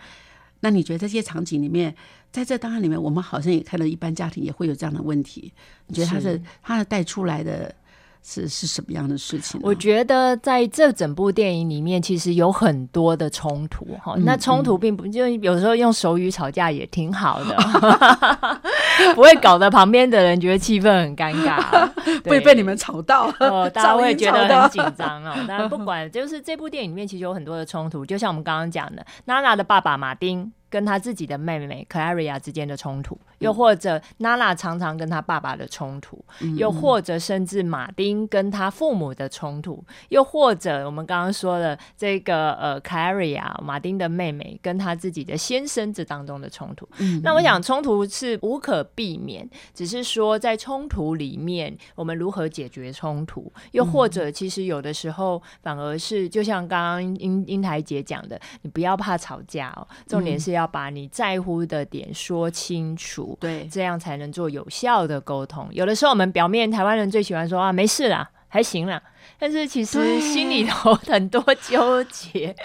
[0.61, 1.93] 那你觉得这些场景里面？
[2.31, 5.51] 在这档案里面，我们好像也看到，一般家庭也会有这样的问题。
[5.87, 7.75] 你觉得他是他带出来的？
[8.23, 9.59] 是是什么样的事情？
[9.63, 14.15] 我觉得在这整部电影里面，其实有很多的冲突哈。
[14.19, 17.55] 那冲突并不就有时候用手语吵架也挺好的，
[19.15, 21.89] 不会搞得旁边的人觉得气氛很尴尬，
[22.29, 25.33] 会被你们吵到，哦大家会觉得很紧张哦。
[25.47, 36.23] 当然，不管就是这部电影里面其实有很多的冲突，就像我们刚刚讲的，娜娜的爸爸马丁跟他自己的妹妹 Claria 之间的冲突，又或者娜娜常常跟他爸爸的冲突，
[36.57, 38.27] 又或者甚至马丁。
[38.31, 46.87] 跟他父母的冲突，又或者我们刚刚说的这个呃，Claria 马丁的妹妹跟他自己的先生这当中的冲突，
[47.23, 60.60] 那我想冲突是无可避免，只是说在冲突里面我们如何解决冲突，又或者其实有的时候反而是就像刚刚英英台姐讲的，你不要怕吵架哦，重点是要。
[60.61, 65.67] 要把你在乎的点说清楚，对，这样才能做有效的沟通。
[65.71, 69.01] 有的时候我们表面台湾人最喜欢说啊，没事啦，还行啦。
[69.39, 72.55] 但是其实心里头很多纠结，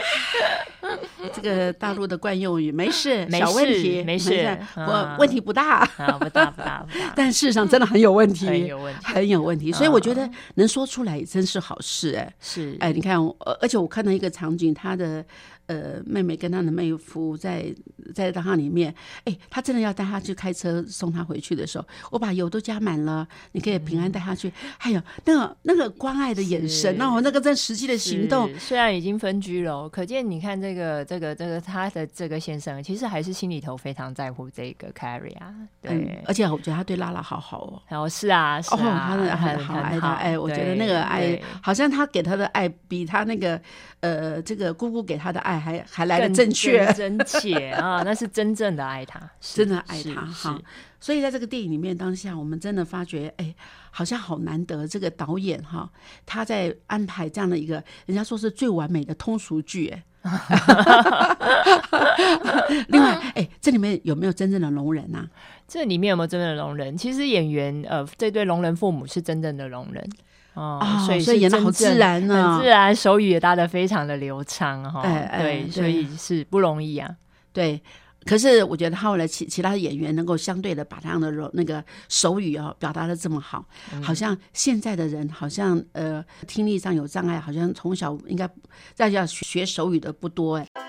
[1.33, 9.73] 这个大陆的惯用语，没事， 没小问题，没事，我问题不大，不大不大不大， 但事实上真的很有问题，很有问题，很有问题。
[9.73, 13.17] 所以我觉得能说出来真是好事，哎，是，哎，你看，
[13.61, 15.25] 而且我看到一个场景，他的。
[15.69, 17.75] 呃，妹妹跟她的妹夫在
[18.15, 18.95] 在大堂里面，
[19.25, 24.53] 哎，他真的要带他去开车送他回去的时候，我把油都加满了，你可以平安带他去。
[24.79, 35.53] 还有那个那个关爱的眼神，然后那个在实际的行动，虽然已经分居了，可见你看这个这个这个他的这个先生，其实还是心里头非常在乎这个 Carrie 啊。
[35.83, 37.83] 对，而且我觉得他对拉拉好好哦。
[37.91, 40.13] 哦，是啊，是啊，他很好爱他。
[40.13, 43.61] 哎，我觉得那个爱，好像他给他的爱比他那个
[43.99, 45.57] 呃这个姑姑给他的爱。
[45.57, 50.61] 还还来的正确 真切啊，那是真正的爱他，真的爱他哈。
[51.01, 53.55] 所以在这个电影里面，当下我们真的发觉，哎，
[53.91, 55.91] 好像好难得，这个导演哈，
[56.27, 60.05] 他在安排这样的一个，人家说是最完美的通俗剧，哎。
[62.89, 65.27] 另外，哎，这里面有没有真正的聋人啊？
[65.69, 66.97] 这里面有没有真正的聋人？
[66.97, 70.09] 其实演员呃，这对聋人父母是真正的聋人。
[70.55, 75.03] 哦，所以所以演的好自然呢，自然手语也搭的非常的流畅哈，
[75.39, 77.11] 对，所以是不容易啊。
[77.53, 77.81] 对，
[78.27, 83.65] 可是我觉得后来其其他的演员能够相对的把他的那个手语哦表达的这么好，
[84.03, 88.51] 好像现在的人好像呃听力上有障碍，好像从小应该
[88.93, 90.86] 在家学手语的不多哎。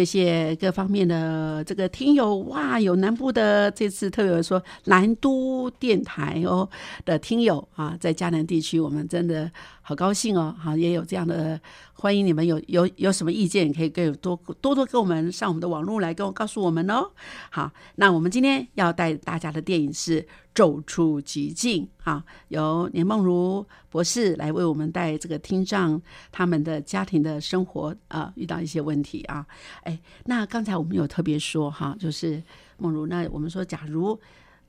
[0.00, 2.36] 谢谢各方面的这个听友。
[2.36, 6.66] 哇，有南部的这次特别说南都电台哦
[7.04, 9.50] 的听友啊，在嘉南地区，我们真的
[9.90, 11.60] 好高兴哦，好也有这样的。
[11.94, 17.10] 欢迎你们有有有什么意见，可以给多多多跟我们上我们的网络来跟我告诉我们哦。
[17.50, 20.22] 好，那我们今天要带大家的电影是
[20.54, 26.00] 《走出极境》啊，由年梦如博士来为我们带这个听障
[26.30, 29.44] 他们的家庭的生活啊，遇到一些问题啊。
[29.82, 32.40] 哎，那刚才我们有特别说哈，就是
[32.78, 34.16] 梦如，那我们说假如。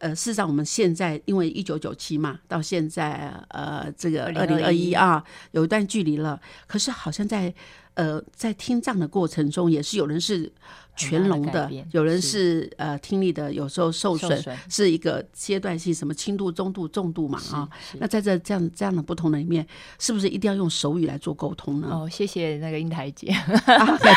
[0.01, 6.41] 呃，事实上，我们现在因为一九九七嘛，到现在呃，这个二零二一啊，有一段距离了。
[6.65, 7.53] 可是好像在
[7.93, 10.51] 呃，在听障的过程中，也是有人是
[10.95, 17.69] 全聋的，有人是呃听力的，有时候受损，是一个阶段性，什么轻度、中度、重度嘛啊。
[17.99, 19.63] 那在这这样这样的不同的一面，
[19.99, 21.89] 是不是一定要用手语来做沟通呢？
[21.91, 23.27] 哦，谢谢那个英台姐，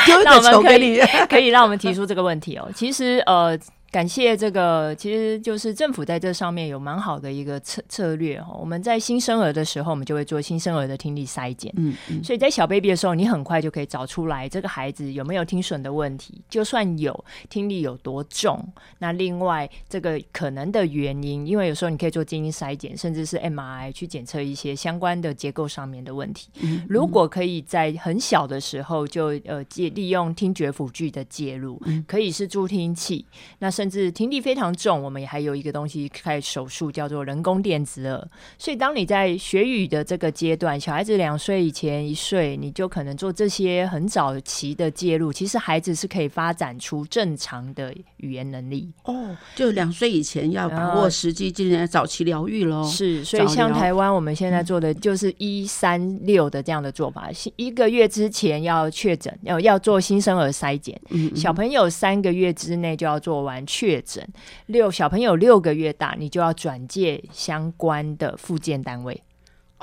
[0.07, 2.71] 丢一个球给你， 可以让我们提出这个问题哦。
[2.75, 3.59] 其实呃。
[3.95, 8.53] 感谢这个，其实就是政府在这上面有蛮好的一个策策略哈。
[8.59, 18.69] 我们在新生儿的时候，我们就会做新生儿的听力筛检，嗯嗯，所以在小 baby 的时候，你很快就可以找出来这个孩子有没有听损的问题，就算有听力有多重。
[18.99, 26.49] 那另外这个可能的原因，因为有时候你可以做基因筛检，甚至是 MRI 去检测一些相关的结构上面的问题。
[26.89, 33.25] 如果可以在很小的时候就呃借利用听觉辅具的介入，可以是助听器，
[33.61, 38.29] 那甚至听力非常重，我们也还有一个东西开手术，叫做人工电子耳。
[38.59, 45.33] 所以，当你在学语的这个阶段，小孩子两岁以前一岁，你就可能做这些很早期的介入。
[45.33, 48.93] 其实，孩子是可以发展出正常的语言能力。
[49.05, 52.85] 哦，就两岁以前要把握时机，进行早期疗愈喽。
[52.85, 61.01] 是，所以像台湾我们现在做的就是一三六的这样的做法，一个月之前要确诊，要要做新生儿筛检。
[61.11, 63.65] 嗯，小朋友三个月之内就要做完。
[63.75, 64.25] 确诊
[64.67, 69.21] 六小朋友六个月大，你就要转介相关的附件单位。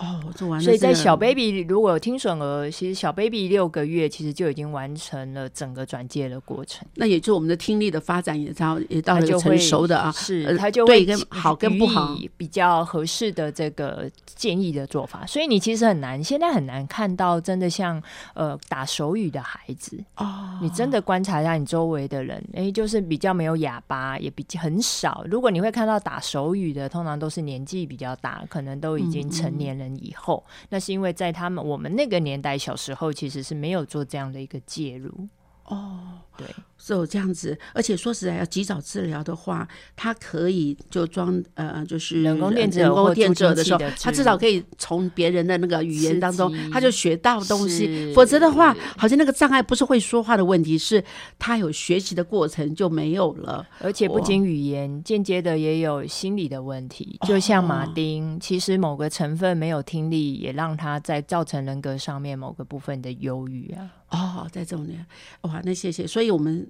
[0.01, 0.63] 哦，做完了。
[0.63, 6.87] 所以在小 baby 如果有听损额，其实小 baby 六个月其实就已经完成了整个转介的过程。
[6.95, 15.23] 那也就我们的听力的发展也到也到了成熟的啊，是它就会跟好跟不好比较合适的这个建议的做法。
[15.27, 18.01] 所以你其实很难，现在很难看到真的像
[18.33, 20.57] 呃打手语的孩子哦。
[20.63, 25.23] 你真的观察一下你周围的人，哎，就是比较没有哑巴，也比较很少。
[25.29, 29.90] 如果你会看到打手语的，通常都是年纪比较大，可能都已经成年人。
[29.97, 35.27] 以后，那是因为在他们我们那个年代小时候，其实是没有做这样的一个介入。
[35.71, 35.97] 哦。
[36.37, 48.11] 对，是有这样子，而且说实在要及早治疗的话，它可以就装呃，就是人工电子人工电子的时候听器的，植它至少可以从别人的那个语言当中，他就学到东西。
[48.15, 51.03] 否则的话，好像那个障碍不是会说话的问题，是
[51.37, 53.63] 他有学习的过程就没有了。
[53.79, 57.19] 而且不仅语言，间接的也有心理的问题。
[57.27, 64.00] 就像马哦丁，其实某个成分没有听力，也让他在造成人格上面某个部分的忧郁啊。
[64.21, 65.05] 哦，在这种年，
[65.41, 66.05] 哇，那谢谢。
[66.05, 66.67] 所以我们。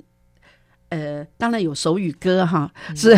[0.91, 3.11] 呃，当然有手语歌哈，嗯 是，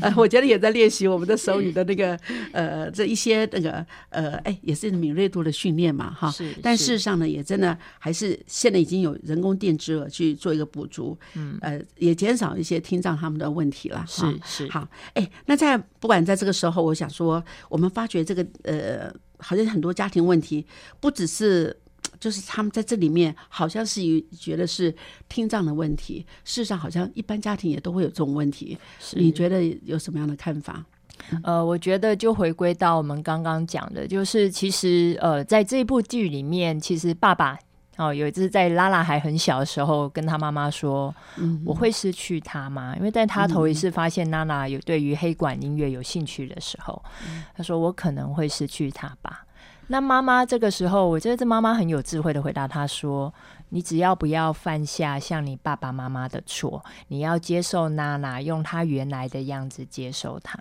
[0.00, 2.18] 呃，我觉得也在练习我们的手语的那个
[2.52, 6.30] 呃这一些那个呃，哎，也是敏锐度的训练嘛哈。
[6.30, 13.98] 是但事实上呢，也真的还是现在已经有人工电子了去做一个补足，嗯，呃，也减少一些听障他们的问题了。
[14.08, 20.66] 哈是是，好，哎，那在不管在这个时候，我想说，我们发觉这个呃，好像很多家庭问题，
[20.98, 21.78] 不只是
[22.20, 24.94] 就是他们在这里面好像是有觉得是
[25.28, 28.76] 听障的问题，事实上好像一般家庭也都会有这种问题。
[28.98, 30.84] 是你觉得有什么样的看法？
[31.42, 37.58] 呃，我觉得就回归到我们刚刚讲的，就是其实呃，在这部剧里面，其实爸爸
[37.96, 49.44] 哦有一次在拉拉还很小的时候，跟他妈妈说：“嗯我会失去他吗？”因为在他头一次发现娜娜有对于黑管音乐有兴趣的时候，嗯他说：“我可能会失去他吧。”
[49.90, 53.32] 那妈妈这个时候，我觉得这妈妈很有智慧的回答她说
[53.70, 60.58] ：“你只要不要犯下像你爸爸妈妈的错，你要接受娜娜，用她原来的样子接受她。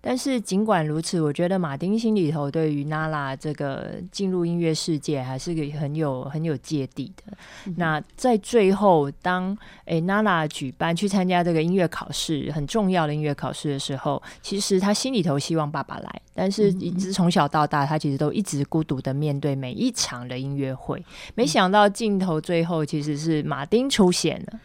[0.00, 7.36] 但是尽管如此，我觉得马丁心里头对于娜娜这个进入音乐世界还是个很有很有芥蒂的。
[7.76, 21.04] 那在最后，当诶娜娜举办去参加这个音乐考试，很重要的音乐考试的时候，其实他心里头希望爸爸来，但是一直从小到大，他其实都一直孤独的面对每一场的音乐会。
[21.34, 24.58] 没想到镜头最后其实是马丁出现了。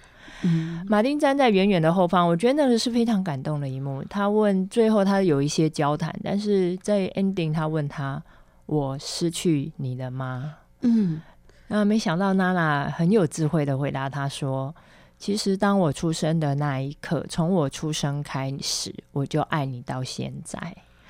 [0.87, 4.01] 马丁站在远远的后方，我觉得那个是非常感动的一幕。
[4.09, 8.23] 他问，最后他有一些交谈，但是在 ending 他问他
[8.67, 11.19] ：“我失去你了吗？”嗯
[11.67, 14.73] 那没想到娜娜很有智慧的回答他说
[15.19, 20.57] ：“其实当我出生的那一刻，从我出生开始，我就爱你到现在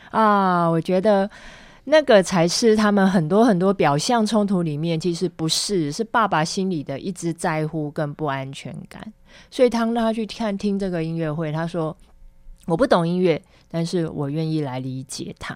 [0.09, 1.29] 啊！”我觉得
[1.85, 9.13] 那个才是他们很多很多表象冲突里面，其实不是，是爸爸心里的一直在乎跟不安全感。
[9.51, 11.95] 所以当他去看听这个音乐会，他说
[12.67, 15.55] ：“我不懂音乐，但是我愿意来理解他。”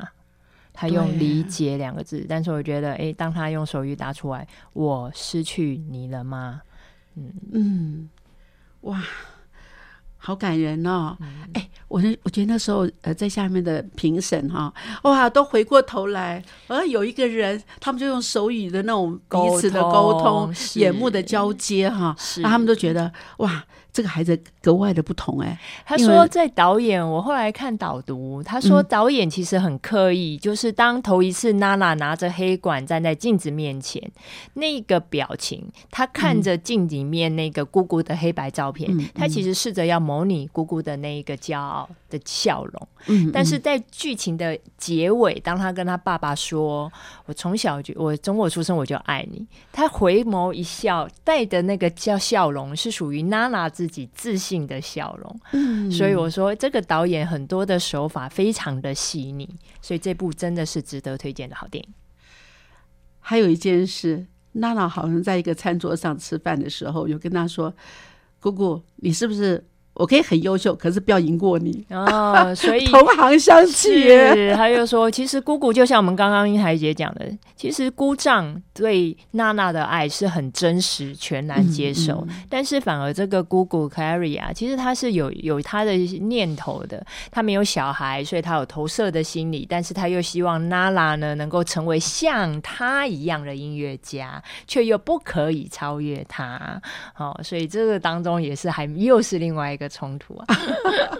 [0.74, 6.62] 他用理解两个字，但是我觉得，诶，当他用手语打出来，“我失去你了吗？”
[7.16, 8.10] 嗯嗯，
[8.82, 9.02] 哇，
[10.28, 11.16] 好感人哦！
[11.22, 11.28] 嗯。
[11.54, 14.74] 哎、我那我觉得那时候呃，在下面的评审哈，
[15.04, 22.14] 哇，都回过头来，而，有一个人，他们就用手语的那种彼此的沟沟通通，眼目的交接哈，
[22.44, 23.64] 他们都觉得哇，
[23.94, 34.02] 这个孩子格外的不同哎、他说，在导演，我后来看导读，他说嗯导演其实很刻意，就是当头一次娜娜拿着黑管站在镜子面前，
[34.56, 42.88] 那个表情，他看着镜里面那个姑姑的黑白照片，嗯他其实试着要模拟姑姑的那一个骄傲的笑容。
[43.06, 46.92] 嗯，但是在剧情的结尾，当他跟他爸爸说
[47.26, 55.40] ：“我从小就我从我出生我就爱你。”他回眸一笑，带的那个叫笑容是属于娜娜自己自信的笑容。
[55.52, 59.48] 嗯所以我说，这个导演很多的手法非常的细腻，
[59.82, 61.94] 所以这部真的是值得推荐的好电影。
[63.20, 67.74] 还有一件事，娜娜好像在一个餐桌上吃饭的时候，有跟他说
[68.40, 69.64] ：“姑姑，你是不是
[69.98, 74.34] 我可以很优秀，可是不要赢过你？”哦，所以 同行相弃耶。
[74.34, 77.26] 是，他又说，其实姑姑就像我们刚刚英台姐讲的，
[77.56, 96.82] 其实姑丈对娜娜的爱是很真实、全然接受，嗯但是反而这个姑姑 Carrie 啊，其实她是有有她的念头的，她没有小孩，所以她有投射的心理，但是她又希望娜娜呢能够成为像她一样的音乐家，却又不可以超越她，
[97.18, 100.46] 哦，所以这个当中也是还又是另外一个冲突啊。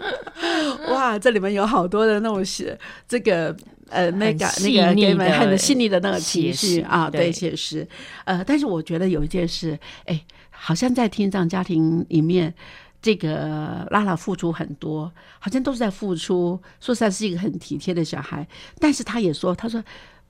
[0.90, 3.54] 哇，这里面有好多的那种是这个
[3.88, 7.86] 呃那个那个给你们的很细腻的那个情绪啊，对，对写实。
[8.24, 12.54] 呃，但是我觉得有一件事，哎，好像在听障家庭里面。
[13.00, 16.60] 这个拉拉付出很多，好像都是在付出。
[16.80, 18.44] 说实在是一个很体贴的小孩，
[18.80, 19.80] 但是他也说，他说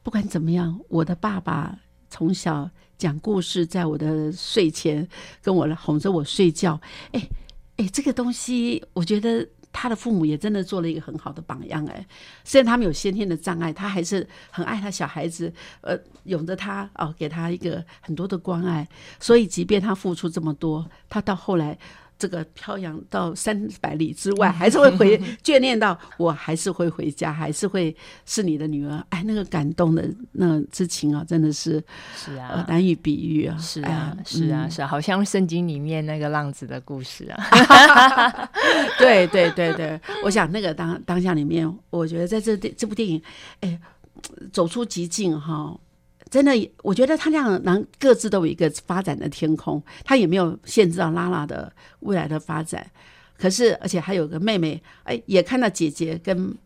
[0.03, 1.75] 不管怎么样，我的爸爸
[2.11, 2.69] 从小
[2.99, 5.09] 讲故事，在我的睡前
[5.41, 6.79] 跟我哄着我睡觉。
[7.13, 7.23] 哎
[7.79, 11.87] 哎，这个东西，我觉得他的父母也真的做了一个很好的榜样。
[11.87, 12.07] 哎，
[12.45, 15.53] 虽然他们有先天的障碍，他还是很爱他小孩子，
[15.83, 18.87] 呃，拥着他哦，给他一个很多的关爱。
[19.21, 21.79] 所以，即便他付出这么多，他到后来
[22.19, 27.95] 这个飘扬到三百里之外， 还是会回 眷恋到，我还是会回家，还是会
[28.27, 29.05] 是你的女儿。
[29.11, 31.83] 哎，那个感动的那之情啊，真的是
[32.17, 33.57] 是啊，难以比喻啊。
[33.59, 38.51] 是啊，是啊，是啊，好像圣经里面那个浪子的故事啊。
[38.99, 43.23] 对对对对，我想那个当当下里面，我觉得在这电这部电影，
[43.61, 43.81] 哎，
[44.53, 45.79] 走出极境哈。
[46.31, 52.91] 真的，我觉得他俩能各自都有一个发展的天空，他也没有限制到拉拉的未来的发展。
[53.37, 56.57] 可是，而且还有个妹妹，哎，也看到姐姐跟。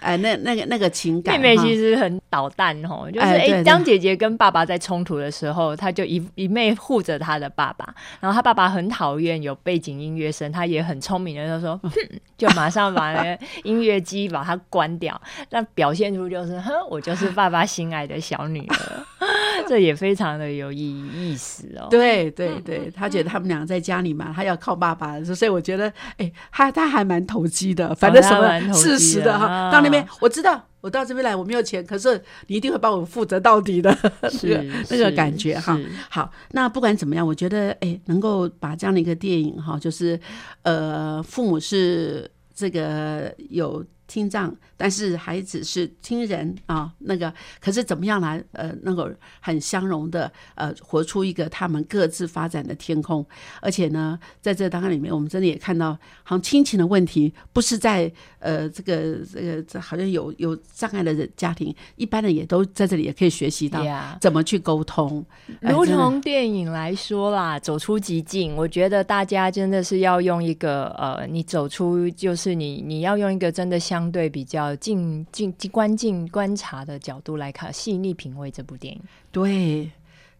[0.00, 11.80] 哎，那那个那个情感，妹妹其实很捣蛋哦，就是哎，当姐姐跟爸爸在冲突的时候，她就一一妹护着她的爸爸，然后她爸爸很讨厌有背景音乐声，她也很聪明的就说，
[12.36, 15.20] 就马上把那个音乐机把它关掉，
[15.50, 19.26] 那表现出就是， 哼，我就是爸爸心爱的小女儿，
[19.68, 21.88] 这也非常的有意意思哦。
[21.90, 29.70] 对对对，她觉得他们俩在家里嘛，她要靠爸爸，所以我觉得，哎，他他还蛮投机的，反正什么事实的哈。
[29.90, 33.96] 那边我知道，我到这边来我没有钱，可是你一定会帮我负责到底的，
[34.30, 35.78] 是 那个感觉哈。
[36.08, 40.18] 好，那不管怎么样，我觉得哎，能够把这样的一个电影哈，就是
[40.62, 43.84] 呃，父母是这个有。
[44.10, 53.24] 听障，但是孩子是听人啊，那个可是怎么样来呃，那个很相融的呃，活出一个他们各自发展的天空。
[53.62, 55.92] 而且呢，在这当案里面，我们真的也看到，
[56.24, 63.80] 好像亲情的问题不是在呃这个这个这好像有有障碍的家庭，一般的也都在这里也可以学习到
[64.20, 65.24] 怎么去沟通。
[65.60, 73.99] 如同电影来说啦，走出极境，我觉得大家真的是要用一个呃，你走出就是你你要用一个真的相。
[74.00, 79.02] 相对比较近近观近观察的角度来看，细腻品味这部电影。
[79.30, 79.90] 对，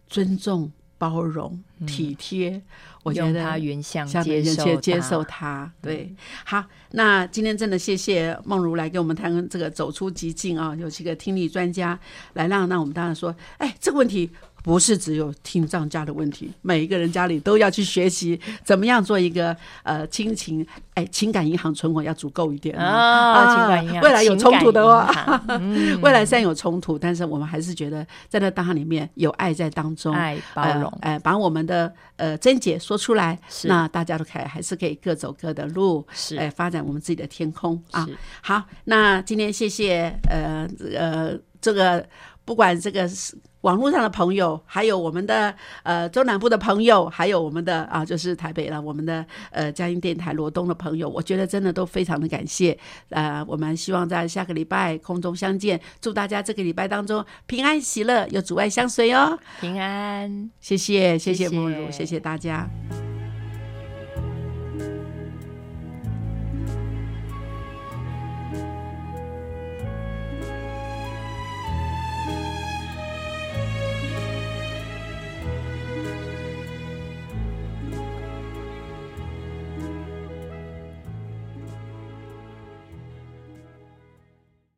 [0.07, 2.61] 尊重、包容、体贴，
[3.03, 5.71] 我觉得他原相接受接受他。
[5.81, 6.13] 对，
[6.45, 11.99] 好，那今天真的谢谢梦如来给我们谈这个走出极境啊，有几个听力专家
[12.33, 14.29] 来让让我们当然说，哎，这个问题。
[14.63, 20.63] 不是只有听障家的问题，每一个人家里都要去学习怎么样做一个呃亲情
[20.93, 25.43] 哎情感银行存款要足够一点啊，情感银行未来有冲突的话，
[26.03, 30.93] 未来虽然有冲突，但是我们还是觉得在那当里面有爱在当中，爱包容。
[31.01, 31.70] 哎，把我们的
[32.15, 38.07] 呃贞姐说出来，那大家都可以还是可以各走各的路，是哎发展我们自己的天空啊。
[38.41, 42.07] 好，那今天谢谢呃呃这个
[42.45, 43.37] 不管这个是。
[43.61, 45.53] 网络上的朋友，还有我们的
[45.83, 52.77] 呃中南部的朋友，还有我们的啊，就是台北了，我们的呃嘉音电台罗东的朋友，我觉得真的都非常的感谢。
[53.09, 59.37] 呃，我们希望在下个礼拜空中相见，祝大家这个礼拜当中平安喜乐，有阻碍相随哦。
[59.59, 62.67] 平安，谢谢谢谢慕如，谢谢大家。